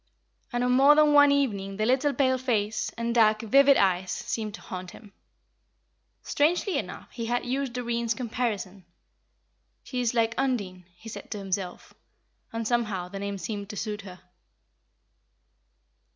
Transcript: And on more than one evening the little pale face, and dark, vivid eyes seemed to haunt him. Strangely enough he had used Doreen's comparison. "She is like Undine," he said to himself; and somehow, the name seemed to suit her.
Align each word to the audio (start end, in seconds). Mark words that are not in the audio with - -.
And 0.51 0.63
on 0.63 0.71
more 0.71 0.95
than 0.95 1.13
one 1.13 1.31
evening 1.31 1.77
the 1.77 1.85
little 1.85 2.11
pale 2.11 2.39
face, 2.39 2.89
and 2.97 3.13
dark, 3.13 3.43
vivid 3.43 3.77
eyes 3.77 4.09
seemed 4.11 4.55
to 4.55 4.61
haunt 4.61 4.89
him. 4.89 5.13
Strangely 6.23 6.79
enough 6.79 7.11
he 7.11 7.27
had 7.27 7.45
used 7.45 7.73
Doreen's 7.73 8.15
comparison. 8.15 8.83
"She 9.83 10.01
is 10.01 10.15
like 10.15 10.33
Undine," 10.39 10.85
he 10.95 11.07
said 11.07 11.29
to 11.29 11.37
himself; 11.37 11.93
and 12.51 12.67
somehow, 12.67 13.09
the 13.09 13.19
name 13.19 13.37
seemed 13.37 13.69
to 13.69 13.77
suit 13.77 14.01
her. 14.01 14.19